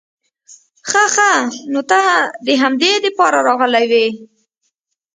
[0.89, 1.31] خه خه
[1.71, 1.99] نو ته
[2.47, 4.07] د همدې د پاره راغلې وې؟